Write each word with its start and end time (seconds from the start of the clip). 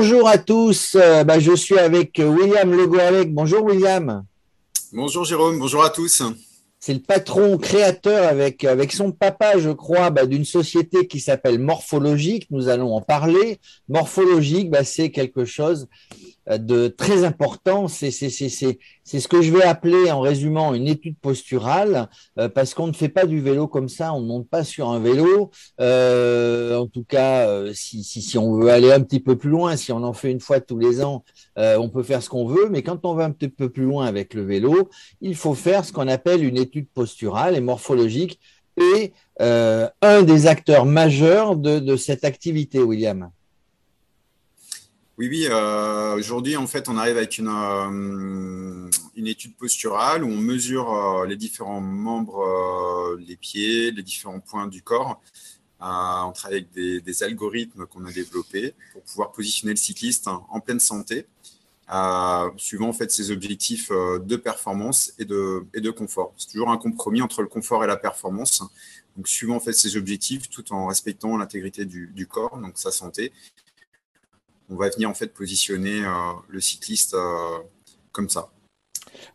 bonjour 0.00 0.28
à 0.28 0.38
tous. 0.38 0.96
Euh, 0.96 1.24
bah, 1.24 1.38
je 1.38 1.54
suis 1.54 1.78
avec 1.78 2.18
William 2.24 2.72
Legoalec. 2.72 3.34
Bonjour 3.34 3.64
William. 3.64 4.24
Bonjour 4.94 5.26
Jérôme, 5.26 5.58
bonjour 5.58 5.84
à 5.84 5.90
tous. 5.90 6.22
C'est 6.80 6.94
le 6.94 7.00
patron 7.00 7.58
créateur 7.58 8.26
avec, 8.26 8.64
avec 8.64 8.92
son 8.92 9.12
papa, 9.12 9.58
je 9.58 9.68
crois, 9.68 10.08
bah, 10.08 10.24
d'une 10.24 10.46
société 10.46 11.06
qui 11.06 11.20
s'appelle 11.20 11.58
Morphologique. 11.58 12.46
Nous 12.50 12.68
allons 12.68 12.94
en 12.96 13.02
parler. 13.02 13.58
Morphologique, 13.88 14.70
bah, 14.70 14.82
c'est 14.82 15.10
quelque 15.10 15.44
chose 15.44 15.88
de 16.58 16.88
très 16.88 17.24
important. 17.24 17.88
C'est 17.88 18.10
ce 18.10 19.28
que 19.28 19.42
je 19.42 19.52
vais 19.52 19.62
appeler, 19.62 20.10
en 20.10 20.20
résumant, 20.20 20.74
une 20.74 20.88
étude 20.88 21.16
posturale, 21.18 22.08
euh, 22.38 22.48
parce 22.48 22.74
qu'on 22.74 22.86
ne 22.86 22.92
fait 22.92 23.08
pas 23.08 23.26
du 23.26 23.40
vélo 23.40 23.68
comme 23.68 23.88
ça, 23.88 24.12
on 24.12 24.20
ne 24.20 24.26
monte 24.26 24.48
pas 24.48 24.64
sur 24.64 24.88
un 24.88 24.98
vélo. 25.00 25.50
Euh, 25.80 26.76
en 26.76 26.86
tout 26.86 27.04
cas, 27.04 27.48
euh, 27.48 27.72
si, 27.74 28.02
si, 28.02 28.22
si, 28.22 28.38
on 28.38 28.54
veut 28.54 28.70
aller 28.70 28.90
un 28.90 29.00
petit 29.00 29.20
peu 29.20 29.36
plus 29.36 29.50
loin, 29.50 29.76
si 29.76 29.92
on 29.92 30.02
en 30.02 30.12
fait 30.12 30.30
une 30.30 30.40
fois 30.40 30.60
tous 30.60 30.78
les 30.78 31.02
ans, 31.02 31.24
on 31.56 31.90
peut 31.90 32.02
faire 32.02 32.22
ce 32.22 32.30
qu'on 32.30 32.46
veut, 32.46 32.68
mais 32.70 32.82
quand 32.82 33.04
on 33.04 33.14
va 33.14 33.24
un 33.24 33.30
petit 33.30 33.48
peu 33.48 33.68
plus 33.68 33.84
loin 33.84 34.06
avec 34.06 34.32
le 34.32 34.42
vélo, 34.42 34.88
il 35.20 35.36
faut 35.36 35.54
faire 35.54 35.84
ce 35.84 35.92
qu'on 35.92 36.08
appelle 36.08 36.42
une 36.42 36.56
étude 36.56 36.69
posturale 36.78 37.56
et 37.56 37.60
morphologique. 37.60 38.40
Et 38.76 39.12
un 39.38 40.22
des 40.22 40.46
acteurs 40.46 40.86
majeurs 40.86 41.56
de, 41.56 41.96
cette 41.96 42.24
activité, 42.24 42.80
William. 42.80 43.30
Oui, 45.20 45.28
oui. 45.28 45.46
Euh, 45.50 46.16
aujourd'hui, 46.16 46.56
en 46.56 46.66
fait, 46.66 46.88
on 46.88 46.96
arrive 46.96 47.18
avec 47.18 47.36
une, 47.36 47.48
euh, 47.48 48.90
une 49.16 49.26
étude 49.26 49.54
posturale 49.54 50.24
où 50.24 50.28
on 50.28 50.38
mesure 50.38 50.90
euh, 50.94 51.26
les 51.26 51.36
différents 51.36 51.82
membres, 51.82 53.18
les 53.18 53.36
pieds, 53.36 53.90
les 53.90 54.02
différents 54.02 54.40
points 54.40 54.66
du 54.66 54.80
corps. 54.80 55.20
on 55.78 56.32
travaille 56.32 56.66
avec 56.72 57.04
des, 57.04 57.22
algorithmes 57.22 57.84
qu'on 57.84 58.06
a 58.06 58.12
développés 58.12 58.72
pour 58.94 59.02
pouvoir 59.02 59.32
positionner 59.32 59.74
le 59.74 59.78
cycliste 59.78 60.26
en 60.26 60.58
pleine 60.60 60.80
santé, 60.80 61.26
suivant 62.56 62.88
en 62.88 62.92
fait 62.92 63.10
ses 63.10 63.30
objectifs 63.30 63.90
de 63.90 64.36
performance 64.36 65.12
et 65.18 65.24
de, 65.24 65.66
et 65.74 65.80
de 65.80 65.90
confort. 65.90 66.32
C'est 66.36 66.52
toujours 66.52 66.70
un 66.70 66.76
compromis 66.76 67.22
entre 67.22 67.42
le 67.42 67.48
confort 67.48 67.82
et 67.84 67.86
la 67.86 67.96
performance. 67.96 68.62
Donc, 69.16 69.26
suivant 69.26 69.56
en 69.56 69.60
fait 69.60 69.72
ses 69.72 69.96
objectifs, 69.96 70.48
tout 70.48 70.72
en 70.72 70.86
respectant 70.86 71.36
l'intégrité 71.36 71.84
du, 71.84 72.12
du 72.14 72.26
corps, 72.26 72.58
donc 72.58 72.78
sa 72.78 72.92
santé 72.92 73.32
on 74.70 74.76
va 74.76 74.88
venir 74.88 75.10
en 75.10 75.14
fait 75.14 75.26
positionner 75.26 76.04
euh, 76.04 76.32
le 76.48 76.60
cycliste 76.60 77.14
euh, 77.14 77.58
comme 78.12 78.28
ça. 78.28 78.50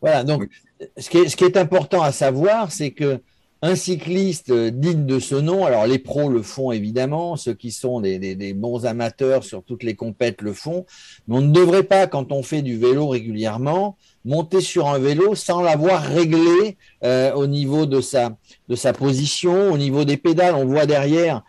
Voilà, 0.01 0.23
donc 0.23 0.49
ce, 0.97 1.09
qui 1.09 1.43
est, 1.43 1.57
important 1.57 2.01
à 2.01 2.11
savoir, 2.11 2.71
c'est 2.71 2.91
que 2.91 3.19
un 3.65 3.75
cycliste 3.75 4.53
digne 4.53 5.07
de 5.07 5.17
ce 5.17 5.33
nom, 5.33 5.65
alors 5.65 5.87
les 5.87 5.97
pros 5.97 6.29
le 6.29 6.43
font 6.43 6.71
évidemment, 6.71 7.35
ceux 7.35 7.55
qui 7.55 7.71
sont 7.71 7.99
des, 7.99 8.53
bons 8.53 8.85
amateurs 8.85 9.43
sur 9.43 9.63
toutes 9.63 9.81
les 9.81 9.95
compètes 9.95 10.43
le 10.43 10.53
font, 10.53 10.85
mais 11.27 11.37
on 11.37 11.41
ne 11.41 11.51
devrait 11.51 11.81
pas, 11.81 12.05
quand 12.05 12.31
on 12.31 12.43
fait 12.43 12.61
du 12.61 12.77
vélo 12.77 13.07
régulièrement, 13.07 13.97
monter 14.23 14.61
sur 14.61 14.87
un 14.87 14.99
vélo 14.99 15.33
sans 15.33 15.63
l'avoir 15.63 16.03
réglé 16.03 16.77
euh, 17.03 17.33
au 17.33 17.47
niveau 17.47 17.87
de 17.87 18.01
sa, 18.01 18.37
position, 18.93 19.71
au 19.71 19.79
niveau 19.79 20.05
des 20.05 20.17
pédales. 20.17 20.53
On 20.53 20.65
voit 20.65 20.85
derrière, 20.85 21.41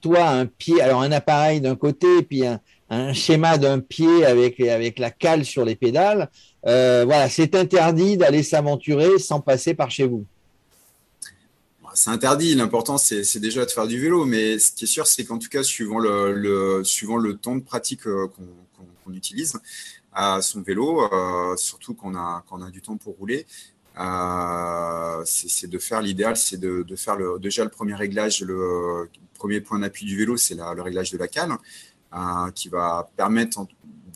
toi 0.00 0.28
un 0.28 0.46
pied, 0.46 0.80
alors 0.80 1.02
un 1.02 1.10
appareil 1.10 1.60
d'un 1.60 1.74
côté, 1.74 2.22
puis 2.22 2.44
un, 2.46 3.12
schéma 3.12 3.58
d'un 3.58 3.80
pied 3.80 4.24
avec, 4.24 4.60
avec 4.60 5.00
la 5.00 5.10
cale 5.10 5.44
sur 5.44 5.64
les 5.64 5.74
pédales. 5.74 6.30
Euh, 6.68 7.02
voilà, 7.04 7.28
c'est 7.28 7.56
interdit 7.56 8.16
d'aller 8.16 8.44
s'aventurer 8.44 9.18
sans 9.18 9.40
passer 9.40 9.74
par 9.74 9.90
chez 9.90 10.06
vous. 10.06 10.24
C'est 11.98 12.10
interdit. 12.10 12.54
L'important, 12.54 12.96
c'est 12.96 13.40
déjà 13.40 13.66
de 13.66 13.70
faire 13.72 13.88
du 13.88 14.00
vélo. 14.00 14.24
Mais 14.24 14.60
ce 14.60 14.70
qui 14.70 14.84
est 14.84 14.86
sûr, 14.86 15.04
c'est 15.08 15.24
qu'en 15.24 15.36
tout 15.38 15.48
cas, 15.48 15.64
suivant 15.64 15.98
le, 15.98 17.32
temps 17.32 17.56
de 17.56 17.60
pratique 17.60 18.06
euh, 18.06 18.28
qu'on 19.04 19.12
utilise 19.12 19.58
à 20.12 20.40
son 20.40 20.62
vélo, 20.62 21.12
euh, 21.12 21.56
surtout 21.56 21.94
qu'on 21.94 22.14
a, 22.14 22.44
qu'on 22.48 22.62
a 22.62 22.70
du 22.70 22.82
temps 22.82 22.96
pour 22.96 23.16
rouler, 23.16 23.46
c'est 25.24 25.66
de 25.66 25.78
faire 25.78 26.00
l'idéal, 26.00 26.36
c'est 26.36 26.60
de, 26.60 26.84
faire 26.94 27.16
déjà 27.40 27.64
le 27.64 27.70
premier 27.70 27.96
réglage, 27.96 28.42
le 28.42 29.10
premier 29.34 29.60
point 29.60 29.80
d'appui 29.80 30.06
du 30.06 30.16
vélo, 30.16 30.36
c'est 30.36 30.54
le 30.54 30.80
réglage 30.80 31.10
de 31.10 31.18
la 31.18 31.26
cale 31.26 31.56
qui 32.54 32.68
va 32.68 33.10
permettre 33.16 33.66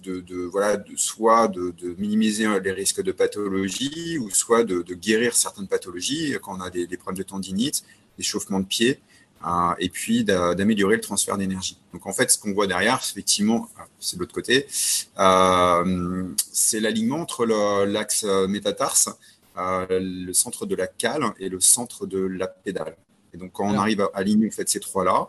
de, 0.02 0.44
voilà, 0.44 0.76
de, 0.76 0.96
soit 0.96 1.48
de, 1.48 1.74
minimiser 1.98 2.46
les 2.60 2.72
risques 2.72 3.02
de 3.02 3.12
pathologie 3.12 4.18
ou 4.18 4.30
soit 4.30 4.64
de, 4.64 4.82
guérir 4.94 5.34
certaines 5.34 5.68
pathologies 5.68 6.36
quand 6.42 6.56
on 6.58 6.60
a 6.60 6.70
des, 6.70 6.86
problèmes 6.96 7.18
de 7.18 7.28
tendinite, 7.28 7.84
d'échauffement 8.18 8.60
de 8.60 8.66
pied, 8.66 9.00
euh, 9.44 9.74
et 9.80 9.88
puis 9.88 10.22
d'améliorer 10.22 10.96
le 10.96 11.00
transfert 11.00 11.36
d'énergie. 11.36 11.76
Donc 11.92 12.06
en 12.06 12.12
fait, 12.12 12.30
ce 12.30 12.38
qu'on 12.38 12.52
voit 12.52 12.68
derrière, 12.68 13.00
effectivement, 13.02 13.68
ah, 13.76 13.86
c'est 13.98 14.16
de 14.16 14.20
l'autre 14.20 14.34
côté, 14.34 14.66
euh, 15.18 16.28
c'est 16.52 16.78
l'alignement 16.78 17.20
entre 17.20 17.44
l'axe 17.84 18.24
métatarse, 18.48 19.08
euh, 19.58 19.86
le 19.90 20.32
centre 20.32 20.64
de 20.64 20.76
la 20.76 20.86
cale 20.86 21.24
et 21.40 21.48
le 21.48 21.58
centre 21.58 22.06
de 22.06 22.20
la 22.20 22.46
pédale. 22.46 22.96
Et 23.34 23.36
donc 23.36 23.52
quand 23.52 23.64
on 23.64 23.76
arrive 23.76 24.02
à 24.02 24.10
aligner 24.14 24.46
en 24.46 24.52
fait, 24.52 24.68
ces 24.68 24.80
trois-là, 24.80 25.28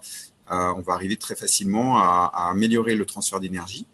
on 0.49 0.81
va 0.81 0.93
arriver 0.93 1.17
très 1.17 1.35
facilement 1.35 1.97
à, 1.97 2.49
améliorer 2.51 2.95
le 2.95 3.05
transfert 3.05 3.39
d'énergie, 3.39 3.87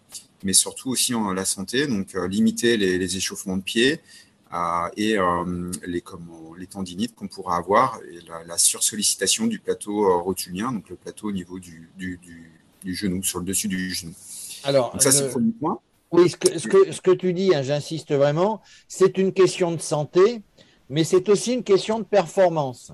mais 0.43 0.53
surtout 0.53 0.89
aussi 0.89 1.13
en 1.13 1.33
la 1.33 1.45
santé, 1.45 1.87
donc 1.87 2.15
euh, 2.15 2.27
limiter 2.27 2.77
les, 2.77 3.17
échauffements 3.17 3.57
de 3.57 3.63
pied 3.63 3.99
euh, 4.53 4.89
et 4.97 5.17
les, 5.85 6.03
les 6.57 6.67
tendinites 6.67 7.15
qu'on 7.15 7.27
pourra 7.27 7.57
avoir, 7.57 7.99
et 8.11 8.19
la, 8.47 8.57
sursollicitation 8.57 9.47
du 9.47 9.59
plateau 9.59 10.21
rotulien, 10.21 10.71
donc 10.71 10.89
le 10.89 10.95
plateau 10.95 11.27
au 11.29 11.31
niveau 11.31 11.59
du, 11.59 11.89
genou, 12.85 13.23
sur 13.23 13.39
le 13.39 13.45
dessus 13.45 13.67
du 13.67 13.93
genou. 13.93 14.13
Alors, 14.63 14.95
ça, 15.01 15.11
c'est 15.11 15.25
le 15.25 15.29
premier 15.29 15.51
point. 15.51 15.79
Oui, 16.11 16.29
ce 16.29 16.37
que, 16.37 17.11
tu 17.11 17.33
dis, 17.33 17.53
hein, 17.53 17.61
j'insiste 17.61 18.13
vraiment, 18.13 18.61
c'est 18.87 19.17
une 19.17 19.31
question 19.31 19.71
de 19.71 19.79
santé, 19.79 20.41
mais 20.89 21.03
c'est 21.03 21.29
aussi 21.29 21.53
une 21.53 21.63
question 21.63 21.99
de 21.99 22.03
performance. 22.03 22.91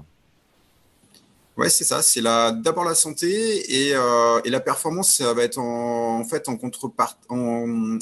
Ouais, 1.58 1.70
c'est 1.70 1.86
ça. 1.86 2.02
C'est 2.02 2.22
d'abord 2.22 2.84
la 2.84 2.96
santé 2.96 3.88
et, 3.88 3.96
euh, 3.96 4.42
et, 4.44 4.50
la 4.50 4.60
performance, 4.60 5.16
ça 5.16 5.34
va 5.34 5.44
être 5.44 5.58
en, 5.58 6.24
fait 6.26 6.50
en 6.50 6.58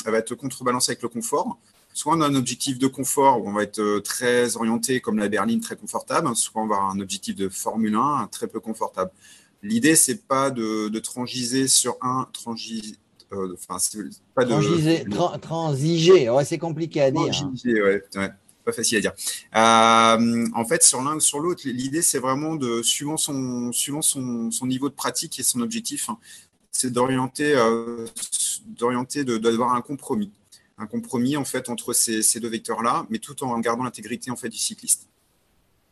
elle 0.06 0.12
va 0.12 0.18
être 0.18 0.34
contrebalancée 0.36 0.92
avec 0.92 1.04
le 1.04 1.10
confort. 1.10 1.58
Soit 1.94 2.16
on 2.16 2.22
a 2.22 2.28
un 2.28 2.34
objectif 2.34 2.80
de 2.80 2.88
confort 2.88 3.40
où 3.40 3.48
on 3.48 3.54
va 3.54 3.62
être 3.62 3.80
euh, 3.80 4.00
très 4.00 4.56
orienté 4.58 5.00
comme 5.00 5.20
la 5.20 5.30
berline, 5.30 5.62
très 5.62 5.76
confortable. 5.76 6.36
Soit 6.36 6.64
on 6.64 6.66
va 6.66 6.78
avoir 6.78 6.90
un 6.90 7.00
objectif 7.00 7.36
de 7.36 7.48
Formule 7.50 7.94
1 7.94 8.30
très 8.32 8.48
peu 8.48 8.60
confortable. 8.60 9.12
L'idée, 9.62 9.96
c'est 9.96 10.28
pas 10.28 10.50
de, 10.50 10.90
de, 10.90 11.00
transiger 11.00 11.68
sur 11.68 11.98
un 12.02 12.28
transiger. 12.34 12.96
Euh, 13.32 13.54
enfin, 13.54 13.78
pas 14.34 14.46
de 14.46 14.50
transiger. 15.38 16.30
Ouais, 16.30 16.44
c'est 16.44 16.58
compliqué 16.58 17.02
à 17.02 17.12
dire. 17.12 17.22
Hein. 17.22 17.32
Transiger, 17.32 17.84
ouais, 17.84 18.04
ouais 18.16 18.32
pas 18.64 18.72
facile 18.72 18.98
à 18.98 19.02
dire. 19.02 19.14
Euh, 19.56 20.48
en 20.54 20.66
fait, 20.66 20.84
sur 20.84 21.02
l'un 21.02 21.16
ou 21.16 21.20
sur 21.20 21.40
l'autre, 21.40 21.64
l'idée, 21.66 22.02
c'est 22.02 22.20
vraiment 22.20 22.56
de, 22.56 22.82
suivant 22.82 23.18
son, 23.18 23.72
suivant 23.72 24.02
son, 24.02 24.52
son, 24.52 24.66
niveau 24.66 24.90
de 24.90 24.94
pratique 24.94 25.40
et 25.40 25.44
son 25.44 25.62
objectif, 25.62 26.10
hein, 26.10 26.18
c'est 26.72 26.92
d'orienter, 26.92 27.54
euh, 27.56 28.08
d'avoir 29.40 29.74
un 29.74 29.82
compromis. 29.82 30.32
Un 30.78 30.88
compromis, 30.88 31.38
en 31.38 31.46
fait, 31.46 31.70
entre 31.70 31.94
ces, 31.94 32.24
ces 32.24 32.40
deux 32.40 32.50
vecteurs-là, 32.50 33.06
mais 33.10 33.20
tout 33.20 33.44
en 33.44 33.60
gardant 33.60 33.84
l'intégrité, 33.84 34.32
en 34.32 34.36
fait, 34.36 34.50
du 34.50 34.58
cycliste. 34.58 35.08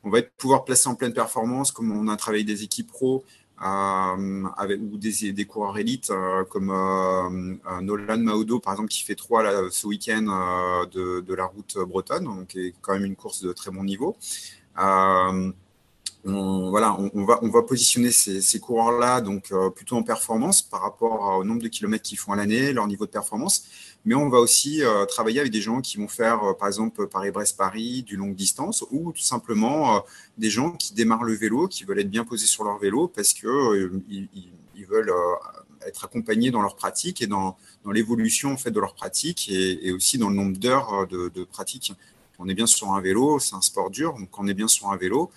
On 0.03 0.09
va 0.09 0.21
pouvoir 0.23 0.65
placer 0.65 0.89
en 0.89 0.95
pleine 0.95 1.13
performance, 1.13 1.71
comme 1.71 1.91
on 1.91 2.07
a 2.07 2.17
travaillé 2.17 2.43
des 2.43 2.63
équipes 2.63 2.87
pro, 2.87 3.23
avec, 3.61 4.79
ou 4.81 4.97
des, 4.97 5.45
coureurs 5.45 5.77
élites 5.77 6.09
euh, 6.09 6.43
comme 6.45 6.71
euh, 6.71 7.81
Nolan 7.81 8.17
Maudo, 8.17 8.59
par 8.59 8.73
exemple, 8.73 8.89
qui 8.89 9.03
fait 9.03 9.15
trois 9.15 9.43
ce 9.69 9.87
week-end 9.87 10.87
de, 10.91 11.21
de, 11.21 11.33
la 11.33 11.45
route 11.45 11.77
bretonne, 11.87 12.25
donc 12.25 12.47
qui 12.47 12.67
est 12.67 12.75
quand 12.81 12.93
même 12.93 13.05
une 13.05 13.15
course 13.15 13.41
de 13.41 13.53
très 13.53 13.71
bon 13.71 13.83
niveau. 13.83 14.15
On, 16.23 16.69
voilà, 16.69 16.97
on, 17.13 17.25
va, 17.25 17.39
on 17.41 17.49
va 17.49 17.63
positionner 17.63 18.11
ces, 18.11 18.59
coureurs-là 18.59 19.21
donc 19.21 19.51
plutôt 19.75 19.95
en 19.95 20.03
performance 20.03 20.61
par 20.61 20.81
rapport 20.81 21.37
au 21.39 21.43
nombre 21.43 21.63
de 21.63 21.67
kilomètres 21.67 22.03
qu'ils 22.03 22.19
font 22.19 22.31
à 22.31 22.35
l'année, 22.35 22.73
leur 22.73 22.87
niveau 22.87 23.05
de 23.05 23.11
performance 23.11 23.65
mais 24.05 24.15
on 24.15 24.29
va 24.29 24.39
aussi 24.39 24.83
euh, 24.83 25.05
travailler 25.05 25.39
avec 25.39 25.51
des 25.51 25.61
gens 25.61 25.81
qui 25.81 25.97
vont 25.97 26.07
faire, 26.07 26.43
euh, 26.43 26.53
par 26.53 26.67
exemple, 26.67 27.07
Paris-Brest-Paris, 27.07 28.03
du 28.03 28.15
longue 28.15 28.35
distance, 28.35 28.83
ou 28.89 29.11
tout 29.11 29.21
simplement 29.21 29.97
euh, 29.97 29.99
des 30.37 30.49
gens 30.49 30.71
qui 30.71 30.93
démarrent 30.93 31.23
le 31.23 31.33
vélo, 31.33 31.67
qui 31.67 31.83
veulent 31.83 31.99
être 31.99 32.09
bien 32.09 32.25
posés 32.25 32.47
sur 32.47 32.63
leur 32.63 32.79
vélo 32.79 33.07
parce 33.07 33.33
qu'ils 33.33 34.01
ils, 34.09 34.85
veulent 34.89 35.13
être 35.87 36.03
accompagnés 36.03 36.49
dans 36.49 36.61
leur 36.61 36.75
pratique 36.75 37.21
et 37.21 37.27
dans, 37.27 37.55
dans 37.85 37.91
l'évolution 37.91 38.51
en 38.51 38.57
fait, 38.57 38.71
de 38.71 38.79
leur 38.79 38.95
pratique 38.95 39.47
et, 39.49 39.91
aussi 39.93 40.17
dans 40.17 40.29
le 40.29 40.35
nombre 40.35 40.57
d'heures 40.57 41.07
de, 41.07 41.29
de, 41.29 41.43
pratique. 41.43 41.93
On 42.39 42.49
est 42.49 42.55
bien 42.55 42.65
sur 42.65 42.91
un 42.91 42.99
vélo, 42.99 43.37
c'est 43.37 43.55
un 43.55 43.61
sport 43.61 43.91
dur, 43.91 44.15
donc 44.15 44.37
on 44.39 44.47
est 44.47 44.55
bien 44.55 44.67
sur 44.67 44.89
un 44.89 44.97
vélo, 44.97 45.29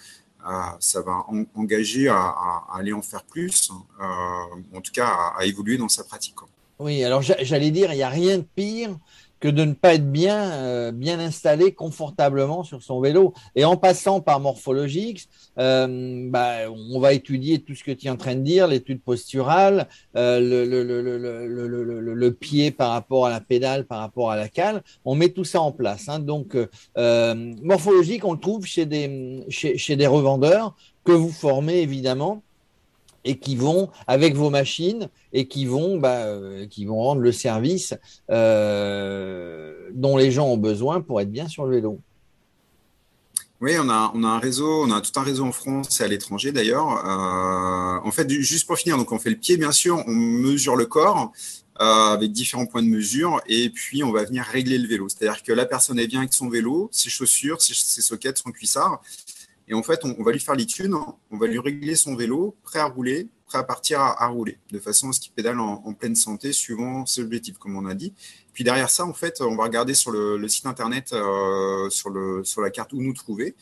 ça 0.80 1.00
va 1.02 1.24
engager 1.54 2.08
à, 2.08 2.64
aller 2.74 2.92
en 2.92 3.02
faire 3.02 3.24
plus, 3.24 3.70
en 4.00 4.80
tout 4.80 4.92
cas 4.92 5.32
à 5.38 5.44
évoluer 5.44 5.78
dans 5.78 5.88
sa 5.88 6.04
pratique. 6.04 6.36
Oui, 6.78 7.04
alors 7.04 7.22
j'allais 7.22 7.70
dire, 7.70 7.92
il 7.92 7.96
n'y 7.96 8.02
a 8.02 8.08
rien 8.08 8.38
de 8.38 8.46
pire 8.54 8.96
que 9.44 9.48
de 9.50 9.62
ne 9.66 9.74
pas 9.74 9.92
être 9.92 10.10
bien, 10.10 10.52
euh, 10.52 10.90
bien 10.90 11.20
installé 11.20 11.74
confortablement 11.74 12.64
sur 12.64 12.82
son 12.82 13.02
vélo. 13.02 13.34
Et 13.54 13.66
en 13.66 13.76
passant 13.76 14.22
par 14.22 14.40
morphologique, 14.40 15.28
euh, 15.58 16.30
bah, 16.30 16.70
on 16.70 16.98
va 16.98 17.12
étudier 17.12 17.58
tout 17.58 17.74
ce 17.74 17.84
que 17.84 17.90
tu 17.90 18.06
es 18.06 18.10
en 18.10 18.16
train 18.16 18.36
de 18.36 18.40
dire, 18.40 18.66
l'étude 18.66 19.02
posturale, 19.02 19.86
euh, 20.16 20.40
le, 20.40 20.64
le, 20.64 20.82
le, 20.82 22.14
le, 22.14 22.32
pied 22.32 22.70
par 22.70 22.92
rapport 22.92 23.26
à 23.26 23.30
la 23.30 23.42
pédale, 23.42 23.84
par 23.84 23.98
rapport 23.98 24.30
à 24.30 24.36
la 24.36 24.48
cale. 24.48 24.82
On 25.04 25.14
met 25.14 25.28
tout 25.28 25.44
ça 25.44 25.60
en 25.60 25.72
place. 25.72 26.08
Hein. 26.08 26.20
Donc, 26.20 26.56
morphologique, 26.96 28.24
on 28.24 28.32
le 28.32 28.40
trouve 28.40 28.64
chez 28.64 28.86
des, 28.86 29.44
chez, 29.50 29.76
chez 29.76 29.96
des 29.96 30.06
revendeurs 30.06 30.74
que 31.04 31.12
vous 31.12 31.30
formez 31.30 31.82
évidemment 31.82 32.42
et 33.24 33.38
qui 33.38 33.56
vont 33.56 33.90
avec 34.06 34.34
vos 34.34 34.50
machines 34.50 35.08
et 35.32 35.48
qui 35.48 35.66
vont, 35.66 35.98
bah, 35.98 36.26
euh, 36.26 36.66
qui 36.66 36.84
vont 36.84 37.02
rendre 37.02 37.20
le 37.20 37.32
service 37.32 37.94
euh, 38.30 39.88
dont 39.92 40.16
les 40.16 40.30
gens 40.30 40.46
ont 40.48 40.56
besoin 40.56 41.00
pour 41.00 41.20
être 41.20 41.30
bien 41.30 41.48
sur 41.48 41.64
le 41.64 41.76
vélo. 41.76 42.00
Oui, 43.60 43.72
on 43.80 43.88
a, 43.88 44.12
on 44.14 44.24
a 44.24 44.28
un 44.28 44.38
réseau, 44.38 44.84
on 44.84 44.90
a 44.90 45.00
tout 45.00 45.18
un 45.18 45.22
réseau 45.22 45.44
en 45.44 45.52
France 45.52 46.00
et 46.00 46.04
à 46.04 46.08
l'étranger 46.08 46.52
d'ailleurs. 46.52 46.86
Euh, 47.06 48.06
en 48.06 48.10
fait, 48.10 48.28
juste 48.28 48.66
pour 48.66 48.76
finir, 48.76 48.98
donc 48.98 49.10
on 49.10 49.18
fait 49.18 49.30
le 49.30 49.36
pied, 49.36 49.56
bien 49.56 49.72
sûr, 49.72 50.04
on 50.06 50.12
mesure 50.12 50.76
le 50.76 50.86
corps 50.86 51.32
avec 51.76 52.30
différents 52.30 52.66
points 52.66 52.84
de 52.84 52.88
mesure 52.88 53.40
et 53.48 53.68
puis 53.68 54.04
on 54.04 54.12
va 54.12 54.22
venir 54.22 54.44
régler 54.44 54.78
le 54.78 54.86
vélo. 54.86 55.08
C'est-à-dire 55.08 55.42
que 55.42 55.52
la 55.52 55.66
personne 55.66 55.98
est 55.98 56.06
bien 56.06 56.20
avec 56.20 56.32
son 56.32 56.48
vélo, 56.48 56.88
ses 56.92 57.10
chaussures, 57.10 57.60
ses, 57.60 57.74
ses 57.74 58.00
sockets, 58.00 58.38
son 58.38 58.52
cuissard. 58.52 59.02
Et 59.68 59.74
en 59.74 59.82
fait, 59.82 60.04
on, 60.04 60.22
va 60.22 60.32
lui 60.32 60.40
faire 60.40 60.54
l'étude, 60.54 60.92
on 61.30 61.36
va 61.38 61.46
lui 61.46 61.58
régler 61.58 61.96
son 61.96 62.14
vélo, 62.14 62.54
prêt 62.62 62.80
à 62.80 62.84
rouler, 62.86 63.28
prêt 63.46 63.58
à 63.58 63.64
partir 63.64 64.00
à, 64.00 64.26
rouler, 64.28 64.58
de 64.70 64.78
façon 64.78 65.08
à 65.08 65.12
ce 65.12 65.20
qu'il 65.20 65.32
pédale 65.32 65.58
en, 65.58 65.94
pleine 65.94 66.14
santé 66.14 66.52
suivant 66.52 67.06
ses 67.06 67.22
objectifs, 67.22 67.56
comme 67.56 67.76
on 67.76 67.86
a 67.86 67.94
dit. 67.94 68.12
Puis 68.52 68.62
derrière 68.62 68.90
ça, 68.90 69.06
en 69.06 69.14
fait, 69.14 69.40
on 69.40 69.56
va 69.56 69.64
regarder 69.64 69.94
sur 69.94 70.10
le, 70.10 70.46
site 70.48 70.66
internet, 70.66 71.12
euh, 71.12 71.88
sur, 71.88 72.10
la 72.10 72.70
carte 72.70 72.92
où 72.92 73.00
nous 73.00 73.14
trouver, 73.14 73.54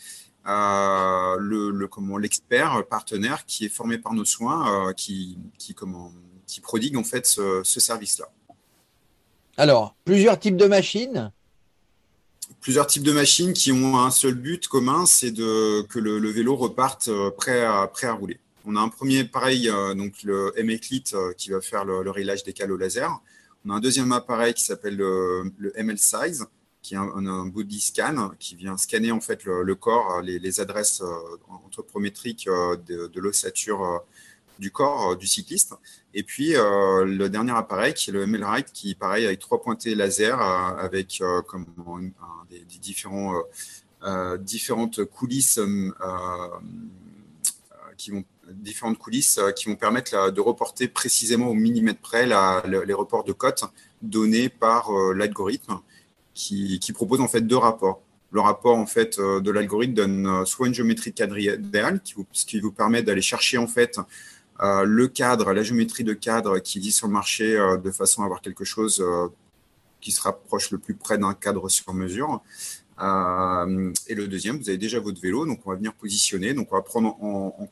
euh, 0.49 1.37
le, 1.39 2.19
l'expert 2.19 2.85
partenaire 2.89 3.47
qui 3.47 3.67
est 3.67 3.69
formé 3.69 3.99
par 3.99 4.13
nos 4.13 4.25
soins, 4.25 4.89
euh, 4.89 4.93
qui, 4.93 5.39
prodigue 6.63 6.97
en 6.97 7.05
fait 7.05 7.27
ce 7.27 7.63
service-là. 7.63 8.29
Alors, 9.57 9.95
plusieurs 10.05 10.39
types 10.39 10.57
de 10.57 10.67
machines 10.67 11.31
plusieurs 12.63 12.87
types 12.87 13.03
de 13.03 13.13
machines 13.13 13.53
qui 13.53 13.73
ont 13.73 13.99
un 13.99 14.11
seul 14.11 14.35
but 14.35 14.69
commun, 14.69 15.05
c'est 15.05 15.35
que 15.35 15.99
le, 15.99 16.31
vélo 16.31 16.57
reparte 16.57 17.09
euh, 17.09 17.31
prêt 17.31 17.63
à, 17.63 17.91
rouler. 18.13 18.39
On 18.65 18.77
a 18.77 18.81
un 18.81 18.89
premier 18.89 19.25
pareil, 19.25 19.69
euh, 19.69 19.95
donc 19.95 20.23
le 20.23 20.53
M-Eclite 20.57 21.13
euh, 21.15 21.33
qui 21.35 21.51
va 21.51 21.61
faire 21.61 21.85
le, 21.85 22.09
réglage 22.11 22.45
des 22.45 22.53
cales 22.53 22.73
laser. 22.73 23.21
On 23.67 23.71
a 23.71 23.75
un 23.75 23.81
deuxième 23.81 24.13
appareil 24.13 24.55
qui 24.55 24.63
s'appelle 24.63 24.97
le, 24.97 25.53
ML 25.75 25.99
Size, 25.99 26.47
qui 26.83 26.95
est 26.95 26.99
un, 26.99 27.47
body 27.47 27.81
scan, 27.81 28.31
qui 28.39 28.55
vient 28.55 28.77
scanner 28.77 29.13
en 29.13 29.21
fait 29.21 29.45
le, 29.45 29.75
corps, 29.75 30.21
les, 30.23 30.61
adresses 30.61 31.03
anthropométriques 31.67 32.49
de 32.49 33.21
l'ossature 33.21 34.03
du 34.59 34.73
corps 34.73 35.17
du 35.17 35.29
cycliste. 35.29 35.75
Et 36.15 36.23
puis 36.25 36.53
le 36.53 37.29
dernier 37.29 37.53
appareil 37.53 37.95
qui 37.95 38.11
est 38.11 38.13
le 38.13 38.23
ML 38.23 38.65
qui 38.73 38.95
pareil 38.95 39.25
avec 39.25 39.39
trois 39.39 39.63
pointées 39.63 39.95
laser 39.95 40.41
avec 40.41 41.23
des, 42.51 42.63
euh, 43.07 43.43
euh, 44.05 44.37
différentes 44.37 45.05
coulisses 45.05 45.59
euh, 45.59 45.91
qui 47.97 48.11
vont 48.11 48.25
différentes 48.51 48.99
coulisses 48.99 49.41
qui 49.57 49.69
vont 49.69 49.77
permettre 49.77 50.31
de 50.31 50.41
reporter 50.41 50.89
précisément 50.89 51.49
au 51.49 51.55
millimètre 51.55 52.01
près 52.01 52.27
les 52.27 52.93
reports 52.93 53.25
de 53.25 53.33
cotes 53.33 53.65
donnés 54.03 54.49
par 54.49 54.91
l'algorithme 55.15 55.79
qui, 56.35 56.81
propose 56.93 57.21
en 57.21 57.29
fait 57.29 57.43
deux 57.43 57.57
rapports. 57.57 58.03
Le 58.33 58.41
rapport 58.41 58.77
en 58.77 58.87
fait 58.87 59.19
de 59.19 59.51
l'algorithme 59.51 59.95
donne 59.95 60.45
soit 60.45 60.67
une 60.67 60.75
géométrie 60.75 61.15
quadrilatérale 61.15 62.01
ce 62.33 62.45
qui 62.45 62.61
vous 62.61 62.73
permet 62.73 63.03
d'aller 63.03 63.23
chercher 63.23 63.57
en 63.57 63.69
fait 63.69 63.99
le 64.63 65.07
cadre, 65.09 65.53
la 65.53 65.63
géométrie 65.63 66.05
de 66.05 66.13
cadre 66.13 66.59
qui 66.61 66.79
existe 66.79 66.99
sur 66.99 67.09
le 67.09 67.13
marché 67.13 67.57
de 67.83 67.91
façon 67.91 68.23
à 68.23 68.27
avoir 68.27 68.41
quelque 68.41 68.65
chose 68.65 69.05
qui 70.01 70.13
se 70.13 70.21
rapproche 70.21 70.71
le 70.71 70.79
plus 70.79 70.95
près 70.95 71.19
d'un 71.19 71.35
cadre 71.35 71.69
sur 71.69 71.95
mesure. 71.95 72.43
Euh, 73.01 73.93
et 74.07 74.15
le 74.15 74.29
deuxième, 74.29 74.59
vous 74.59 74.69
avez 74.69 74.79
déjà 74.79 75.01
votre 75.01 75.21
vélo, 75.21 75.47
donc 75.47 75.61
on 75.65 75.71
va 75.71 75.77
venir 75.77 75.95
positionner. 75.95 76.55
Donc 76.55 76.69
on 76.73 76.77
va 76.77 76.83
prendre 76.83 77.17
en, 77.23 77.69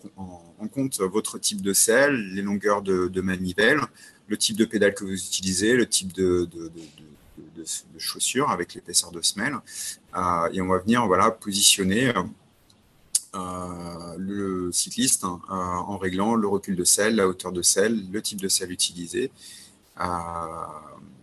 compte 0.73 1.01
votre 1.01 1.39
type 1.39 1.63
de 1.63 1.73
selle, 1.73 2.15
les 2.33 2.43
longueurs 2.43 2.83
de, 2.83 3.21
manivelle, 3.21 3.81
le 4.29 4.37
type 4.37 4.57
de 4.57 4.65
pédale 4.65 4.95
que 4.95 5.05
vous 5.05 5.13
utilisez, 5.13 5.75
le 5.75 5.87
type 5.87 6.13
de, 6.13 6.49
de, 6.53 6.71
chaussures 7.99 8.51
avec 8.51 8.75
l'épaisseur 8.75 9.11
de 9.11 9.21
semelle. 9.21 9.57
Euh, 10.17 10.49
et 10.53 10.63
on 10.63 10.69
va 10.69 10.79
venir 10.79 11.07
voilà, 11.07 11.31
positionner 11.31 12.09
euh, 12.09 12.23
le 13.35 14.71
cycliste 14.73 15.25
hein, 15.25 15.41
en 15.49 15.97
réglant 15.99 16.35
le 16.35 16.49
recul 16.49 16.77
de 16.77 16.85
selle, 16.85 17.17
la 17.17 17.29
hauteur 17.29 17.53
de 17.53 17.63
selle, 17.63 18.11
le 18.11 18.23
type 18.23 18.41
de 18.41 18.49
selle 18.49 18.73
utilisé 18.73 19.31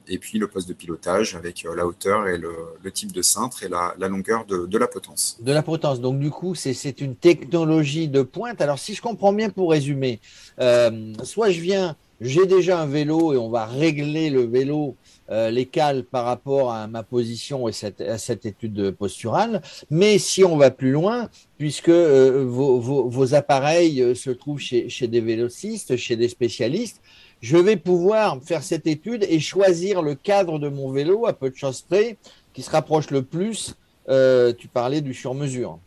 et 0.10 0.18
puis 0.18 0.40
le 0.40 0.48
poste 0.48 0.68
de 0.68 0.74
pilotage 0.74 1.36
avec 1.36 1.66
euh, 1.66 1.76
la 1.76 1.86
hauteur 1.86 2.28
et 2.28 2.38
le, 2.38 2.52
type 2.92 3.12
de 3.12 3.22
cintre 3.22 3.64
et 3.64 3.70
la, 3.70 3.94
longueur 4.08 4.46
de, 4.46 4.78
la 4.78 4.88
potence. 4.88 5.38
De 5.42 5.52
la 5.52 5.62
potence. 5.62 6.00
Donc 6.00 6.20
du 6.20 6.32
coup, 6.32 6.56
c'est 6.56 7.02
une 7.02 7.16
technologie 7.16 8.08
de 8.08 8.22
pointe. 8.22 8.62
Alors 8.62 8.80
si 8.80 8.94
je 8.94 9.02
comprends 9.02 9.34
bien 9.34 9.50
pour 9.50 9.72
résumer, 9.72 10.20
euh, 10.60 11.14
soit 11.24 11.52
je 11.52 11.60
viens, 11.60 11.96
j'ai 12.22 12.46
déjà 12.46 12.82
un 12.82 12.88
vélo 12.88 13.34
et 13.34 13.38
on 13.38 13.50
va 13.50 13.66
régler 13.66 14.30
le 14.30 14.42
vélo. 14.42 14.96
Euh, 15.30 15.50
les 15.50 15.66
cales 15.66 16.06
par 16.06 16.24
rapport 16.24 16.72
à 16.72 16.88
ma 16.88 17.04
position 17.04 17.68
et 17.68 17.74
cette, 17.74 18.00
à 18.00 18.18
cette 18.18 18.46
étude 18.46 18.92
posturale. 18.92 19.62
Mais 19.90 20.20
si 20.20 20.46
on 20.46 20.56
va 20.56 20.72
plus 20.72 20.92
loin, 20.92 21.30
puisque 21.58 21.90
vos, 21.90 22.80
vos, 22.80 23.34
appareils 23.34 24.16
se 24.16 24.30
trouvent 24.30 24.62
chez, 24.62 24.88
chez 24.88 25.10
des 25.10 25.20
vélocistes, 25.20 25.98
chez 25.98 26.16
des 26.16 26.30
spécialistes, 26.30 27.02
je 27.42 27.58
vais 27.58 27.76
pouvoir 27.76 28.40
faire 28.44 28.64
cette 28.64 28.88
étude 28.88 29.26
et 29.30 29.40
choisir 29.40 30.02
le 30.02 30.16
cadre 30.16 30.60
de 30.60 30.70
mon 30.70 30.92
vélo 30.92 31.28
à 31.28 31.34
peu 31.34 31.50
de 31.50 31.56
choses 31.56 31.82
près 31.82 32.18
qui 32.54 32.62
se 32.62 32.72
rapproche 32.72 33.12
le 33.12 33.22
plus. 33.22 33.76
Euh, 34.10 34.54
tu 34.58 34.68
parlais 34.68 35.02
du 35.02 35.14
sur-mesure. 35.14 35.80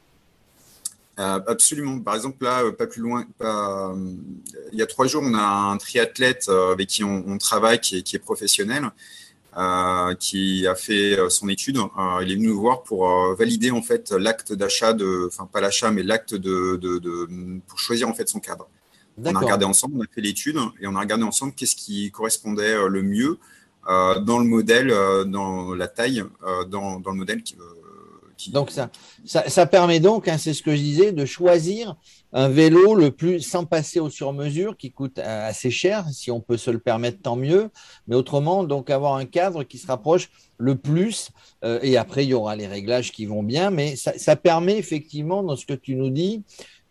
Euh, 1.18 1.40
absolument. 1.46 2.00
Par 2.00 2.14
exemple, 2.14 2.44
là, 2.44 2.70
pas 2.72 2.86
plus 2.86 3.02
loin, 3.02 3.26
il 4.72 4.78
y 4.78 4.82
a 4.82 4.86
trois 4.86 5.06
jours, 5.06 5.22
on 5.24 5.34
a 5.34 5.42
un 5.42 5.76
triathlète 5.76 6.46
euh, 6.48 6.72
avec 6.72 6.88
qui 6.88 7.04
on, 7.04 7.36
travaille, 7.38 7.80
qui 7.80 7.96
est, 7.96 8.18
professionnel, 8.18 8.90
qui 10.18 10.66
a 10.66 10.74
fait 10.74 11.18
son 11.28 11.48
étude. 11.48 11.78
il 12.22 12.30
est 12.30 12.34
venu 12.36 12.48
nous 12.48 12.60
voir 12.60 12.82
pour 12.82 13.34
valider 13.34 13.70
en 13.70 13.82
fait 13.82 14.12
l'acte 14.12 14.52
d'achat 14.52 14.92
de, 14.92 15.26
enfin 15.26 15.46
pas 15.52 15.60
l'achat, 15.60 15.90
mais 15.90 16.02
l'acte 16.02 16.34
de, 16.34 17.60
pour 17.66 17.78
choisir 17.78 18.08
en 18.08 18.14
fait 18.14 18.28
son 18.28 18.40
cadre. 18.40 18.68
On 19.24 19.34
a 19.34 19.38
regardé 19.38 19.64
ensemble, 19.64 19.96
on 19.98 20.02
a 20.02 20.06
fait 20.12 20.20
l'étude 20.20 20.58
et 20.80 20.86
on 20.86 20.96
a 20.96 21.00
regardé 21.00 21.24
ensemble 21.24 21.52
qu'est-ce 21.54 21.76
qui 21.76 22.10
correspondait 22.10 22.74
euh, 22.74 22.88
le 22.88 23.02
mieux 23.02 23.38
euh, 23.88 24.20
dans 24.20 24.38
le 24.38 24.44
modèle, 24.44 24.90
euh, 24.90 25.24
dans 25.24 25.74
la 25.74 25.88
taille, 25.88 26.24
dans, 26.68 27.02
le 27.04 27.12
modèle 27.12 27.42
qui, 27.42 27.56
Donc 28.48 28.70
ça, 28.70 28.90
ça, 29.24 29.66
permet 29.66 30.00
donc, 30.00 30.28
hein, 30.28 30.38
c'est 30.38 30.54
ce 30.54 30.62
que 30.62 30.72
je 30.72 30.80
disais, 30.80 31.12
de 31.12 31.24
choisir 31.24 31.96
un 32.32 32.48
vélo 32.48 32.94
le 32.94 33.10
plus 33.10 33.40
sans 33.40 33.64
passer 33.64 34.00
au 34.00 34.08
sur-mesure 34.08 34.76
qui 34.76 34.92
coûte 34.92 35.18
assez 35.18 35.70
cher. 35.70 36.04
Si 36.12 36.30
on 36.30 36.40
peut 36.40 36.56
se 36.56 36.70
le 36.70 36.78
permettre, 36.78 37.20
tant 37.20 37.36
mieux. 37.36 37.70
Mais 38.06 38.16
autrement, 38.16 38.64
donc 38.64 38.88
avoir 38.88 39.16
un 39.16 39.26
cadre 39.26 39.64
qui 39.64 39.78
se 39.78 39.86
rapproche 39.86 40.30
le 40.56 40.76
plus. 40.76 41.30
et 41.82 41.96
après, 41.96 42.24
il 42.24 42.28
y 42.28 42.34
aura 42.34 42.56
les 42.56 42.66
réglages 42.66 43.12
qui 43.12 43.26
vont 43.26 43.42
bien. 43.42 43.70
Mais 43.70 43.96
ça, 43.96 44.36
permet 44.36 44.78
effectivement, 44.78 45.42
dans 45.42 45.56
ce 45.56 45.66
que 45.66 45.74
tu 45.74 45.96
nous 45.96 46.10
dis, 46.10 46.42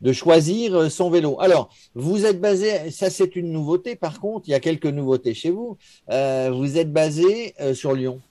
de 0.01 0.13
choisir 0.13 0.75
euh, 0.75 0.89
son 0.89 1.09
vélo. 1.09 1.39
Alors, 1.39 1.69
vous 1.93 2.25
êtes 2.25 2.39
basé, 2.39 2.91
ça 2.91 3.09
c'est 3.09 3.35
une 3.35 3.51
nouveauté 3.51 3.95
par 3.95 4.19
contre, 4.19 4.47
il 4.47 4.51
y 4.51 4.55
a 4.55 4.59
quelques 4.59 4.85
nouveautés 4.85 5.33
chez 5.33 5.51
vous. 5.51 5.77
Euh, 6.09 6.51
vous 6.53 6.77
êtes 6.77 6.91
basé 6.91 7.53
euh, 7.59 7.73
sur 7.73 7.93
Lyon. 7.93 8.21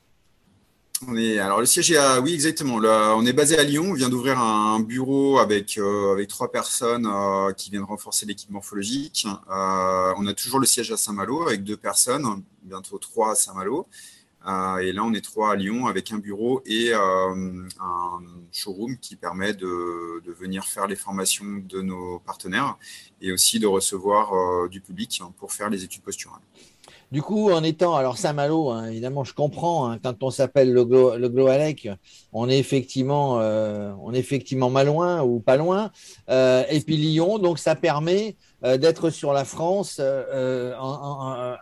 On 1.07 1.17
est, 1.17 1.39
alors 1.39 1.61
le 1.61 1.67
siège 1.67 1.93
est 1.93 1.97
à, 1.97 2.21
oui 2.21 2.35
exactement. 2.35 2.77
on 2.77 3.25
est 3.25 3.33
basé 3.33 3.57
à 3.57 3.63
Lyon. 3.63 3.85
On 3.91 3.95
vient 3.95 4.09
d'ouvrir 4.09 4.41
un 4.41 4.81
bureau 4.81 5.39
avec 5.39 5.79
avec 5.79 6.29
trois 6.29 6.51
personnes 6.51 7.09
qui 7.57 7.71
viennent 7.71 7.85
renforcer 7.85 8.27
l'équipe 8.27 8.51
morphologique. 8.51 9.27
on 9.49 10.27
a 10.27 10.35
toujours 10.35 10.59
le 10.59 10.67
siège 10.67 10.91
à 10.91 10.97
Saint-Malo 10.97 11.47
avec 11.47 11.63
deux 11.63 11.77
personnes, 11.77 12.43
bientôt 12.63 12.99
trois 12.99 13.33
à 13.33 13.35
Saint-Malo. 13.37 13.87
Euh, 14.49 14.79
et 14.79 14.93
là, 14.93 15.05
on 15.05 15.13
est 15.13 15.21
trois 15.21 15.53
à 15.53 15.57
Lyon 15.57 15.87
avec 15.87 16.11
un 16.11 16.19
bureau 16.19 16.63
et 16.65 16.91
euh, 16.93 16.99
un 17.81 18.21
showroom 18.51 18.97
qui 18.97 19.17
permet 19.17 19.53
de, 19.53 20.23
venir 20.39 20.65
faire 20.65 20.87
les 20.87 20.97
formations 20.97 21.63
de 21.69 21.83
nos 21.83 22.21
partenaires 22.21 22.77
et 23.21 23.33
aussi 23.33 23.59
de 23.59 23.67
recevoir 23.67 24.33
euh, 24.33 24.69
du 24.69 24.81
public 24.81 25.21
pour 25.37 25.53
faire 25.53 25.69
les 25.69 25.85
études 25.85 26.03
posturales. 26.03 26.41
Du 27.11 27.23
coup, 27.23 27.51
en 27.51 27.65
étant, 27.65 27.97
alors 27.97 28.19
Saint-Malo, 28.19 28.71
hein, 28.71 28.89
évidemment, 28.89 29.25
je 29.25 29.33
comprends, 29.33 29.91
hein, 29.91 29.99
quand 30.03 30.23
on 30.23 30.31
s'appelle 30.31 30.73
le, 30.73 30.85
Glo, 30.85 31.17
le 31.17 31.97
on 32.33 32.49
est 32.49 32.59
effectivement, 32.59 33.37
on 33.37 34.13
est 34.13 34.19
effectivement 34.19 34.69
mal 34.69 34.87
loin 34.87 35.23
ou 35.23 35.41
pas 35.41 35.57
loin. 35.57 35.91
et 36.29 36.81
puis 36.85 36.99
Lyon, 36.99 37.39
donc 37.39 37.59
ça 37.59 37.75
permet 37.75 38.37
d'être 38.63 39.09
sur 39.09 39.33
la 39.33 39.47
France 39.47 40.03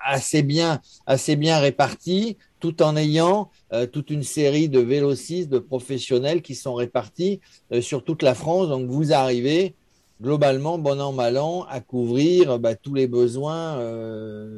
assez 0.05 0.43
bien, 0.43 0.81
assez 1.07 1.37
bien 1.37 1.61
réparti 1.61 2.37
tout 2.73 2.83
en 2.83 2.97
ayant 2.97 3.51
toute 3.93 4.11
une 4.11 4.23
série 4.23 4.69
de 4.69 4.81
vélocistes, 4.81 5.49
de 5.49 5.59
professionnels 5.59 6.43
qui 6.43 6.55
sont 6.55 6.75
répartis 6.75 7.41
sur 7.81 8.03
toute 8.05 8.23
la 8.23 8.35
France. 8.35 8.69
Donc 8.69 8.89
vous 8.89 9.13
arrivez 9.13 9.75
globalement, 10.23 10.79
bon 10.79 11.01
an, 11.01 11.13
mal 11.13 11.37
an, 11.39 11.67
à 11.69 11.81
couvrir 11.81 12.59
bah, 12.59 12.75
tous 12.75 12.95
les 12.95 13.07
besoins, 13.07 13.79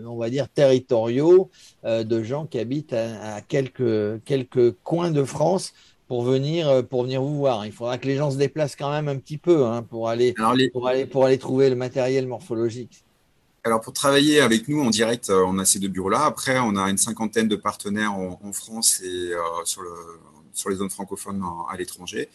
on 0.07 0.17
va 0.17 0.31
dire, 0.31 0.49
territoriaux 0.49 1.51
de 1.85 2.23
gens 2.23 2.47
qui 2.47 2.59
habitent 2.59 2.95
à, 2.95 3.41
quelques, 3.43 4.23
quelques 4.25 4.73
coins 4.83 5.11
de 5.11 5.25
France 5.25 5.75
pour 6.09 6.23
venir, 6.23 6.69
euh, 6.69 6.83
pour 6.83 7.05
venir 7.05 7.23
vous 7.23 7.37
voir. 7.37 7.67
Il 7.67 7.73
faudra 7.73 7.99
que 7.99 8.07
les 8.07 8.17
gens 8.17 8.31
se 8.31 8.39
déplacent 8.39 8.77
quand 8.77 8.91
même 8.91 9.09
un 9.09 9.17
petit 9.17 9.39
peu 9.39 9.67
hein, 9.67 9.83
pour, 9.83 10.09
aller, 10.09 10.35
pour, 10.73 10.89
aller, 10.89 11.07
pour 11.07 11.25
aller 11.27 11.39
trouver 11.39 11.69
le 11.71 11.77
matériel 11.77 12.27
morphologique. 12.27 13.05
Alors 13.69 13.83
pour 13.83 13.93
travailler 13.93 14.41
avec 14.41 14.67
nous 14.67 14.81
en 14.81 14.89
direct, 14.89 15.29
euh, 15.29 15.45
on 15.47 15.59
a 15.59 15.67
ces 15.67 15.79
deux 15.79 15.89
bureaux-là. 15.89 16.25
Après, 16.25 16.59
on 16.59 16.75
a 16.75 16.89
une 16.89 16.97
cinquantaine 16.97 17.49
de 17.49 17.55
partenaires 17.55 18.15
en, 18.15 18.51
France 18.55 19.03
et 19.03 19.35
euh, 19.35 19.41
sur, 19.65 19.83
le, 19.83 19.93
sur 20.55 20.71
les 20.71 20.77
zones 20.77 20.89
francophones 20.89 21.45
à 21.69 21.77
l'étranger. 21.77 22.31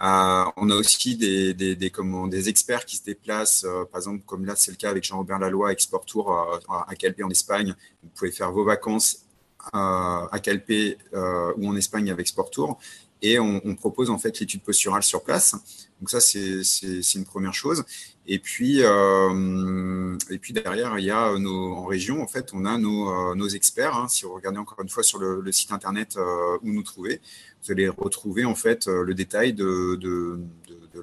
on 0.00 0.70
a 0.70 0.74
aussi 0.74 1.14
des, 1.16 2.48
experts 2.48 2.86
qui 2.86 2.96
se 2.96 3.04
déplacent, 3.04 3.64
par 3.92 4.00
exemple, 4.00 4.24
comme 4.26 4.46
là, 4.46 4.56
c'est 4.56 4.72
le 4.72 4.76
cas 4.76 4.90
avec 4.90 5.04
Jean-Robert 5.04 5.38
Laloy, 5.38 5.70
Export 5.70 6.04
Tour 6.04 6.36
à 6.68 6.92
Calpe 6.96 7.22
en 7.22 7.30
Espagne. 7.30 7.76
Vous 8.02 8.10
pouvez 8.16 8.32
faire 8.32 8.50
vos 8.50 8.64
vacances 8.64 9.28
à 9.72 10.38
Calpe 10.42 10.70
euh, 11.14 11.52
ou 11.56 11.68
en 11.68 11.76
Espagne 11.76 12.10
avec 12.10 12.28
Sport 12.28 12.50
Tour 12.50 12.78
et 13.22 13.38
on, 13.38 13.74
propose 13.74 14.10
en 14.10 14.18
fait 14.18 14.38
l'étude 14.38 14.62
posturale 14.62 15.02
sur 15.02 15.22
place. 15.22 15.54
Donc 16.00 16.10
ça, 16.10 16.20
c'est 16.20 17.14
une 17.14 17.24
première 17.24 17.54
chose. 17.54 17.84
Et 18.26 18.38
puis, 18.38 18.82
euh, 18.82 20.16
et 20.30 20.38
puis 20.38 20.52
derrière, 20.52 20.98
il 20.98 21.04
y 21.04 21.10
a 21.10 21.32
en 21.32 21.84
région, 21.84 22.22
en 22.22 22.26
fait, 22.26 22.50
on 22.52 22.64
a 22.64 22.78
nos, 22.78 23.10
euh, 23.10 23.48
experts. 23.54 23.96
Hein. 23.96 24.06
Si 24.08 24.24
vous 24.24 24.34
regardez 24.34 24.58
encore 24.58 24.80
une 24.82 24.88
fois 24.88 25.02
sur 25.02 25.18
le, 25.18 25.50
site 25.50 25.72
internet 25.72 26.18
où 26.62 26.72
nous 26.72 26.82
trouver, 26.82 27.20
vous 27.64 27.72
allez 27.72 27.88
retrouver 27.88 28.44
en 28.44 28.54
fait 28.54 28.86
le 28.86 29.14
détail 29.14 29.52
de, 29.52 29.98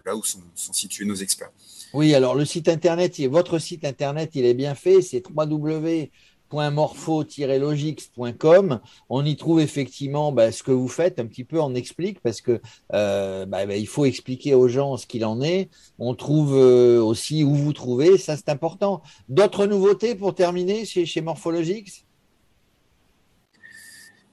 là 0.06 0.16
où 0.16 0.24
sont, 0.24 0.40
sont, 0.54 0.74
situés 0.74 1.06
nos 1.06 1.16
experts. 1.16 1.52
Oui, 1.94 2.14
alors 2.14 2.36
le 2.36 2.46
site 2.46 2.70
internet, 2.70 3.20
votre 3.22 3.58
site 3.60 3.86
internet, 3.86 4.32
il 4.36 4.46
est 4.46 4.54
bien 4.54 4.76
fait, 4.76 5.02
c'est 5.02 5.24
www 5.28 6.12
morpho-logix.com, 6.52 8.80
on 9.10 9.26
y 9.26 9.36
trouve 9.36 9.60
effectivement 9.60 10.32
bah, 10.32 10.52
ce 10.52 10.64
que 10.64 10.72
vous 10.72 10.88
faites, 10.88 11.20
un 11.20 11.26
petit 11.26 11.44
peu 11.44 11.60
on 11.60 11.76
explique, 11.76 12.20
parce 12.22 12.42
que 12.42 12.62
euh, 12.94 13.46
bah, 13.46 13.66
bah, 13.66 13.76
il 13.76 13.88
faut 13.88 14.06
expliquer 14.06 14.54
aux 14.54 14.68
gens 14.68 14.98
ce 14.98 15.08
qu'il 15.08 15.26
en 15.26 15.42
est. 15.42 15.70
On 16.00 16.16
trouve 16.16 16.56
euh, 16.56 17.02
aussi 17.02 17.44
où 17.44 17.56
vous 17.56 17.74
trouvez, 17.74 18.18
ça 18.18 18.38
c'est 18.38 18.50
important. 18.50 19.02
D'autres 19.30 19.66
nouveautés 19.66 20.16
pour 20.16 20.36
terminer 20.36 20.86
chez, 20.86 21.06
chez 21.06 21.22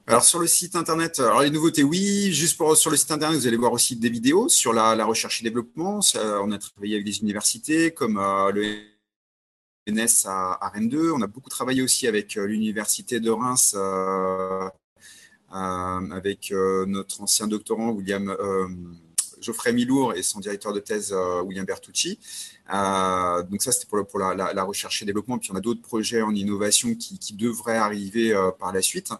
alors 0.05 0.25
sur 0.25 0.39
le 0.39 0.47
site 0.47 0.75
internet, 0.75 1.19
alors 1.19 1.43
les 1.43 1.49
nouveautés, 1.49 1.81
oui, 1.81 2.33
juste 2.33 2.61
sur 2.75 2.91
le 2.91 2.97
site 2.97 3.11
internet, 3.11 3.39
vous 3.39 3.47
allez 3.47 3.55
voir 3.55 3.71
aussi 3.71 3.95
des 3.95 4.09
vidéos 4.09 4.49
sur 4.49 4.73
la, 4.73 5.05
recherche 5.05 5.39
et 5.39 5.45
développement. 5.45 6.01
on 6.15 6.51
a 6.51 6.57
travaillé 6.57 6.95
avec 6.95 7.05
des 7.05 7.19
universités 7.19 7.91
comme 7.91 8.17
euh, 8.17 8.51
le 8.51 8.92
NS 9.87 10.25
à, 10.27 10.71
Rennes 10.73 10.89
2. 10.89 11.11
On 11.11 11.21
a 11.21 11.27
beaucoup 11.27 11.49
travaillé 11.49 11.81
aussi 11.81 12.07
avec 12.07 12.37
euh, 12.37 12.45
l'université 12.45 13.19
de 13.19 13.29
Reims, 13.29 13.75
euh, 13.77 14.69
euh, 15.53 16.11
avec 16.11 16.53
notre 16.87 17.21
ancien 17.21 17.47
doctorant 17.47 17.91
William 17.91 18.35
Geoffrey 19.39 19.73
Milour 19.73 20.13
et 20.13 20.23
son 20.23 20.39
directeur 20.39 20.73
de 20.73 20.79
thèse 20.79 21.13
William 21.45 21.65
Bertucci. 21.65 22.17
donc 22.69 23.61
ça, 23.61 23.71
c'était 23.71 23.85
pour, 23.85 24.19
la, 24.19 24.63
recherche 24.63 25.03
et 25.03 25.05
développement. 25.05 25.37
Puis 25.37 25.51
on 25.51 25.55
a 25.55 25.61
d'autres 25.61 25.81
projets 25.81 26.23
en 26.23 26.33
innovation 26.33 26.95
qui 26.95 27.35
devraient 27.35 27.77
arriver 27.77 28.33
par 28.57 28.73
la 28.73 28.81
suite 28.81 29.11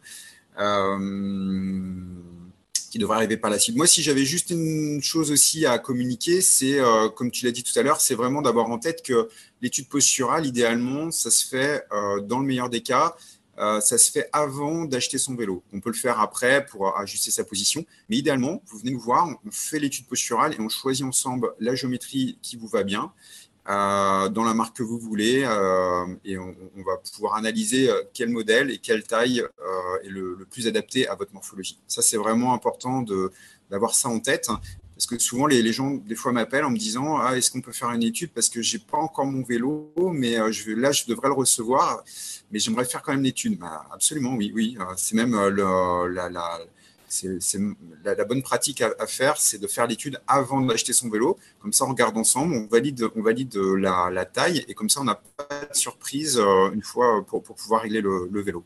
qui 2.94 3.00
devrait 3.00 3.16
arriver 3.16 3.38
par 3.38 3.50
la 3.50 3.58
suite. 3.58 3.76
Moi, 3.76 3.88
si 3.88 4.04
j'avais 4.04 4.24
juste 4.24 4.52
une 4.52 5.02
chose 5.02 5.32
aussi 5.32 5.66
à 5.66 5.80
communiquer, 5.80 6.42
c'est, 6.42 6.80
euh, 6.80 7.10
comme 7.10 7.32
tu 7.32 7.44
l'as 7.44 7.52
dit 7.52 7.64
tout 7.64 7.78
à 7.80 7.82
l'heure, 7.82 8.00
c'est 8.00 8.14
vraiment 8.14 8.44
d'avoir 8.44 8.70
en 8.70 8.78
tête 8.78 9.02
que 9.02 9.30
l'étude 9.64 9.90
posturale, 9.90 10.46
idéalement, 10.46 11.10
ça 11.10 11.32
se 11.32 11.48
fait, 11.48 11.84
euh, 11.92 12.20
dans 12.20 12.38
le 12.38 12.46
meilleur 12.46 12.70
des 12.70 12.82
cas, 12.82 13.16
euh, 13.58 13.80
ça 13.80 13.98
se 13.98 14.12
fait 14.12 14.30
avant 14.32 14.86
d'acheter 14.86 15.18
son 15.18 15.34
vélo. 15.34 15.64
On 15.74 15.80
peut 15.80 15.90
le 15.90 15.96
faire 15.96 16.20
après 16.20 16.68
pour 16.68 16.96
ajuster 16.96 17.32
sa 17.32 17.44
position, 17.44 17.84
mais 18.10 18.18
idéalement, 18.18 18.62
vous 18.68 18.78
venez 18.78 18.92
nous 18.92 19.00
voir, 19.00 19.28
on 19.44 19.50
fait 19.50 19.80
l'étude 19.80 20.06
posturale 20.06 20.54
et 20.54 20.62
on 20.62 20.70
choisit 20.70 21.04
ensemble 21.04 21.52
la 21.60 21.74
géométrie 21.74 22.38
qui 22.44 22.58
vous 22.58 22.68
va 22.68 22.84
bien. 22.84 23.12
Euh, 23.70 24.28
dans 24.28 24.44
la 24.44 24.54
marque 24.54 24.76
que 24.76 24.84
vous 24.84 25.00
voulez 25.00 25.46
euh, 25.46 26.06
et 26.26 26.38
on, 26.38 26.54
va 26.86 26.98
pouvoir 27.16 27.36
analyser 27.36 27.90
euh, 27.90 28.04
quel 28.14 28.28
modèle 28.28 28.70
et 28.70 28.78
quelle 28.78 29.04
taille 29.04 29.42
est 30.04 30.10
le, 30.10 30.46
plus 30.52 30.68
adapté 30.68 31.08
à 31.08 31.16
votre 31.16 31.34
morphologie. 31.34 31.80
Ça, 31.88 32.02
c'est 32.02 32.18
vraiment 32.18 32.54
important 32.54 33.06
d'avoir 33.70 33.96
ça 33.96 34.10
en 34.10 34.20
tête 34.20 34.50
parce 34.96 35.06
que 35.06 35.18
souvent 35.18 35.48
les, 35.48 35.72
gens 35.72 35.92
des 35.92 36.16
fois 36.16 36.34
m'appellent 36.34 36.66
en 36.66 36.72
me 36.72 36.78
disant 36.78 37.18
ah, 37.18 37.38
est-ce 37.38 37.52
qu'on 37.52 37.62
peut 37.62 37.72
faire 37.72 37.92
une 37.92 38.04
étude? 38.04 38.32
Parce 38.34 38.50
que 38.50 38.62
j'ai 38.62 38.80
pas 38.80 38.98
encore 38.98 39.28
mon 39.28 39.44
vélo 39.44 39.94
mais 40.12 40.36
là 40.36 40.92
je 40.92 41.06
devrais 41.06 41.30
le 41.30 41.34
recevoir 41.34 42.04
mais 42.52 42.60
j'aimerais 42.60 42.84
faire 42.84 43.02
quand 43.02 43.14
même 43.14 43.24
l'étude 43.24 43.58
bah, 43.58 43.86
absolument 43.94 44.36
oui 44.36 44.52
oui 44.54 44.78
c'est 44.98 45.16
même 45.16 45.34
la 45.34 46.60
c'est 47.14 47.60
la, 48.04 48.26
bonne 48.26 48.42
pratique 48.42 48.82
à, 48.82 49.08
faire, 49.08 49.38
c'est 49.38 49.60
de 49.60 49.68
faire 49.68 49.88
l'étude 49.88 50.20
avant 50.28 50.62
d'acheter 50.62 50.94
son 50.94 51.10
vélo. 51.10 51.38
Comme 51.60 51.74
ça, 51.74 51.86
on 51.86 51.90
regarde 51.90 52.18
ensemble, 52.18 52.56
on 52.56 52.68
valide, 52.68 53.06
on 53.16 53.22
valide 53.22 53.56
la, 53.56 54.26
taille 54.26 54.66
et 54.68 54.74
comme 54.74 54.90
ça, 54.90 55.02
on 55.02 55.06
n'a 55.06 55.22
pas 55.38 55.66
de 55.72 55.76
surprise 55.76 56.40
euh, 56.40 56.72
une 56.74 56.82
fois 56.82 57.26
pour, 57.26 57.44
pouvoir 57.44 57.82
régler 57.82 58.02
le, 58.02 58.42
vélo. 58.42 58.64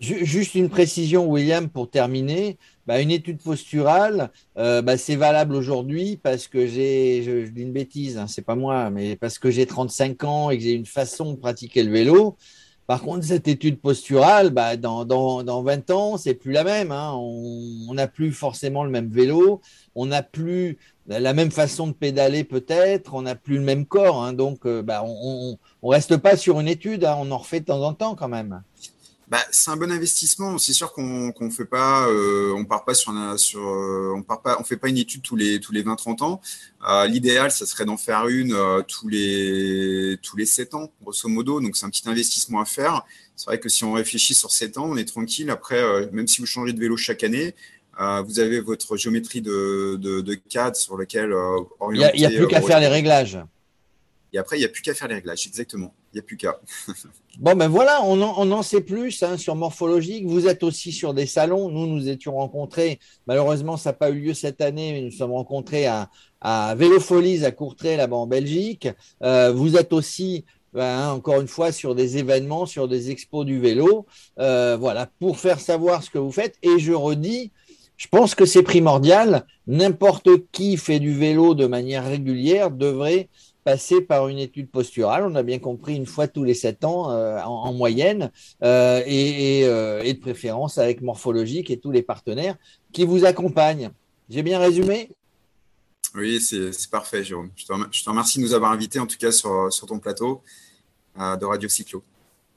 Juste 0.00 0.54
une 0.54 0.68
précision, 0.68 1.30
William, 1.30 1.68
pour 1.68 1.90
terminer. 1.90 2.58
Bah, 2.86 3.00
une 3.00 3.10
étude 3.10 3.40
posturale, 3.40 4.30
euh, 4.58 4.82
bah, 4.82 4.98
c'est 4.98 5.16
valable 5.16 5.54
aujourd'hui 5.54 6.18
parce 6.22 6.48
que 6.48 6.66
j'ai, 6.66 7.22
je, 7.22 7.48
dis 7.48 7.62
une 7.62 7.72
bêtise, 7.72 8.18
hein, 8.18 8.26
c'est 8.26 8.42
pas 8.42 8.56
moi, 8.56 8.90
mais 8.90 9.16
parce 9.16 9.38
que 9.38 9.50
j'ai 9.50 9.64
35 9.64 10.22
ans 10.24 10.50
et 10.50 10.58
que 10.58 10.64
j'ai 10.64 10.72
une 10.72 10.84
façon 10.84 11.32
de 11.32 11.38
pratiquer 11.38 11.82
le 11.82 11.90
vélo. 11.90 12.36
Par 12.86 13.00
contre, 13.00 13.24
cette 13.24 13.48
étude 13.48 13.80
posturale, 13.80 14.50
bah, 14.50 14.76
dans, 14.76 15.04
dans, 15.06 15.42
dans 15.42 15.62
20 15.62 15.90
ans, 15.90 16.16
c'est 16.18 16.34
plus 16.34 16.52
la 16.52 16.64
même. 16.64 16.92
Hein. 16.92 17.12
On 17.14 17.94
n'a 17.94 18.06
plus 18.06 18.32
forcément 18.32 18.84
le 18.84 18.90
même 18.90 19.08
vélo, 19.08 19.62
on 19.94 20.06
n'a 20.06 20.22
plus 20.22 20.76
la 21.06 21.32
même 21.32 21.50
façon 21.50 21.86
de 21.86 21.92
pédaler 21.92 22.44
peut-être, 22.44 23.14
on 23.14 23.22
n'a 23.22 23.34
plus 23.34 23.56
le 23.56 23.62
même 23.62 23.86
corps. 23.86 24.22
Hein. 24.22 24.32
donc, 24.34 24.66
euh, 24.66 24.82
bah, 24.82 25.02
on 25.04 25.58
ne 25.82 25.88
reste 25.88 26.16
pas 26.18 26.36
sur 26.36 26.60
une 26.60 26.68
étude, 26.68 27.04
hein. 27.04 27.16
on 27.18 27.30
en 27.30 27.38
refait 27.38 27.60
de 27.60 27.66
temps 27.66 27.82
en 27.82 27.94
temps 27.94 28.14
quand 28.14 28.28
même. 28.28 28.62
Bah, 29.28 29.38
c'est 29.50 29.70
un 29.70 29.76
bon 29.76 29.90
investissement. 29.90 30.58
C'est 30.58 30.74
sûr 30.74 30.92
qu'on 30.92 31.32
ne 31.38 31.50
fait 31.50 31.64
pas, 31.64 32.06
euh, 32.08 32.52
on 32.54 32.64
part 32.64 32.84
pas 32.84 32.94
sur, 32.94 33.12
sur 33.38 33.60
euh, 33.60 34.12
on 34.14 34.22
part 34.22 34.42
pas, 34.42 34.58
on 34.60 34.64
fait 34.64 34.76
pas 34.76 34.88
une 34.88 34.98
étude 34.98 35.22
tous 35.22 35.36
les 35.36 35.60
tous 35.60 35.72
les 35.72 35.82
20-30 35.82 36.22
ans. 36.22 36.40
Euh, 36.88 37.06
l'idéal, 37.06 37.50
ça 37.50 37.64
serait 37.64 37.86
d'en 37.86 37.96
faire 37.96 38.28
une 38.28 38.54
tous 38.86 39.08
les 39.08 40.18
tous 40.22 40.36
les 40.36 40.46
7 40.46 40.74
ans, 40.74 40.92
grosso 41.00 41.28
modo. 41.28 41.60
Donc 41.60 41.76
c'est 41.76 41.86
un 41.86 41.90
petit 41.90 42.08
investissement 42.08 42.60
à 42.60 42.66
faire. 42.66 43.02
C'est 43.34 43.46
vrai 43.46 43.58
que 43.58 43.68
si 43.68 43.84
on 43.84 43.92
réfléchit 43.92 44.34
sur 44.34 44.50
7 44.50 44.78
ans, 44.78 44.86
on 44.88 44.96
est 44.96 45.08
tranquille. 45.08 45.48
Après, 45.50 45.82
même 46.12 46.28
si 46.28 46.40
vous 46.40 46.46
changez 46.46 46.72
de 46.72 46.80
vélo 46.80 46.96
chaque 46.96 47.24
année, 47.24 47.54
vous 47.98 48.40
avez 48.40 48.60
votre 48.60 48.96
géométrie 48.96 49.40
de, 49.40 49.96
de, 50.00 50.20
de 50.20 50.34
CAD 50.34 50.76
sur 50.76 50.96
lequel 50.96 51.32
orienter. 51.80 52.12
Il 52.14 52.20
n'y 52.20 52.26
a, 52.26 52.30
plus 52.30 52.46
qu'à 52.46 52.60
faire 52.60 52.80
les 52.80 52.88
réglages. 52.88 53.38
Et 54.34 54.38
après, 54.38 54.56
il 54.56 54.60
n'y 54.60 54.66
a 54.66 54.68
plus 54.68 54.82
qu'à 54.82 54.94
faire 54.94 55.06
les 55.06 55.14
réglages, 55.14 55.46
exactement. 55.46 55.94
Il 56.12 56.16
n'y 56.16 56.20
a 56.20 56.22
plus 56.24 56.36
qu'à. 56.36 56.60
bon, 57.38 57.54
ben 57.54 57.68
voilà, 57.68 58.02
on 58.02 58.20
en, 58.20 58.62
sait 58.62 58.80
plus 58.80 59.22
hein, 59.22 59.36
sur 59.36 59.54
morphologique. 59.54 60.26
Vous 60.26 60.48
êtes 60.48 60.64
aussi 60.64 60.90
sur 60.90 61.14
des 61.14 61.26
salons. 61.26 61.70
Nous, 61.70 61.86
nous 61.86 62.08
étions 62.08 62.34
rencontrés. 62.34 62.98
Malheureusement, 63.28 63.76
ça 63.76 63.90
n'a 63.90 63.94
pas 63.94 64.10
eu 64.10 64.18
lieu 64.18 64.34
cette 64.34 64.60
année, 64.60 64.92
mais 64.92 65.02
nous 65.02 65.12
sommes 65.12 65.30
rencontrés 65.30 65.86
à, 65.86 66.10
à 66.40 66.74
Vélofolies 66.74 67.44
à 67.44 67.52
Courtrai, 67.52 67.96
là-bas 67.96 68.16
en 68.16 68.26
Belgique. 68.26 68.88
Euh, 69.22 69.52
vous 69.52 69.76
êtes 69.76 69.92
aussi 69.92 70.44
ben, 70.72 71.10
encore 71.10 71.40
une 71.40 71.46
fois, 71.46 71.70
sur 71.70 71.94
des 71.94 72.18
événements, 72.18 72.66
sur 72.66 72.88
des 72.88 73.12
expos 73.12 73.46
du 73.46 73.60
vélo, 73.60 74.04
euh, 74.40 74.76
voilà, 74.76 75.08
pour 75.20 75.38
faire 75.38 75.60
savoir 75.60 76.02
ce 76.02 76.10
que 76.10 76.18
vous 76.18 76.32
faites. 76.32 76.56
Et 76.64 76.80
je 76.80 76.92
redis, 76.92 77.52
je 77.96 78.08
pense 78.08 78.34
que 78.34 78.44
c'est 78.44 78.64
primordial. 78.64 79.46
N'importe 79.68 80.28
qui 80.50 80.76
fait 80.76 80.98
du 80.98 81.14
vélo 81.14 81.54
de 81.54 81.66
manière 81.66 82.04
régulière 82.04 82.72
devrait 82.72 83.28
passer 83.64 84.02
par 84.02 84.28
une 84.28 84.38
étude 84.38 84.70
posturale, 84.70 85.24
on 85.26 85.34
a 85.34 85.42
bien 85.42 85.58
compris 85.58 85.96
une 85.96 86.06
fois 86.06 86.28
tous 86.28 86.44
les 86.44 86.54
sept 86.54 86.84
ans 86.84 87.10
euh, 87.10 87.40
en, 87.40 87.72
moyenne, 87.72 88.30
euh, 88.62 89.02
euh, 89.06 90.02
et, 90.04 90.12
de 90.12 90.20
préférence 90.20 90.78
avec 90.78 91.00
Morphologique 91.00 91.70
et 91.70 91.78
tous 91.78 91.90
les 91.90 92.02
partenaires 92.02 92.56
qui 92.92 93.04
vous 93.04 93.24
accompagnent. 93.24 93.90
J'ai 94.28 94.42
bien 94.42 94.58
résumé? 94.58 95.10
Oui, 96.14 96.40
c'est 96.40 96.70
parfait, 96.90 97.24
Jérôme. 97.24 97.50
Je 97.56 97.64
te, 97.64 98.08
remercie 98.08 98.38
de 98.38 98.44
nous 98.44 98.54
avoir 98.54 98.70
invités, 98.70 99.00
en 99.00 99.06
tout 99.06 99.16
cas 99.18 99.32
sur, 99.32 99.70
ton 99.88 99.98
plateau 99.98 100.42
de 101.16 101.44
Radio 101.44 101.68
Cyclo. 101.68 102.04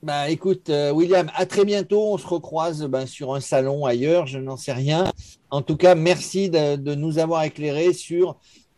Bah, 0.04 0.30
écoute, 0.30 0.70
William, 0.94 1.32
à 1.34 1.48
très 1.48 1.66
bientôt. 1.66 2.14
On 2.14 2.18
se 2.20 2.28
recroise 2.28 2.84
ben, 2.86 3.08
sur 3.08 3.34
un 3.34 3.40
salon 3.40 3.86
ailleurs, 3.86 4.28
je 4.28 4.38
n'en 4.38 4.58
sais 4.58 4.74
rien. 4.74 5.12
En 5.50 5.64
tout 5.64 5.76
cas, 5.76 5.96
merci 5.96 6.52
de 6.52 6.94
nous 6.94 7.18
avoir 7.18 7.44
éclairé 7.44 7.94
sur 7.94 8.38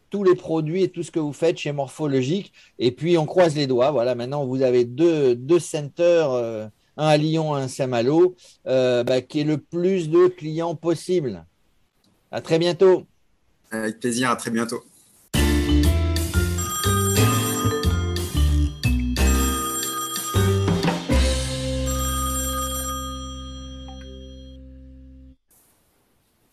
tous 0.10 0.24
les 0.24 0.36
produits 0.36 0.84
et 0.84 0.90
tout 0.90 1.04
ce 1.04 1.12
que 1.12 1.20
vous 1.20 1.34
faites 1.34 1.58
chez 1.58 1.72
Morphologique. 1.72 2.54
Et 2.78 2.92
puis, 2.92 3.18
on 3.18 3.26
croise 3.26 3.56
les 3.56 3.68
doigts. 3.68 3.92
Voilà, 3.92 4.16
maintenant, 4.16 4.46
vous 4.46 4.62
avez 4.62 4.86
deux, 4.86 5.36
deux 5.36 5.60
centers, 5.60 6.32
euh, 6.32 6.66
un 6.98 7.08
à 7.08 7.18
Lyon, 7.18 7.56
un 7.56 7.64
à 7.64 7.68
Saint-Malo, 7.68 8.36
euh, 8.68 9.04
bah, 9.04 9.22
qui 9.22 9.42
est 9.42 9.44
le 9.44 9.58
plus 9.58 10.10
de 10.10 10.28
clients 10.28 10.76
possible. 10.76 11.46
À 12.32 12.42
très 12.42 12.60
bientôt. 12.60 13.06
Avec 13.72 14.00
plaisir, 14.00 14.30
à 14.30 14.36
très 14.36 14.52
bientôt. 14.52 14.84